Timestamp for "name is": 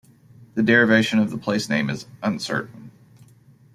1.69-2.07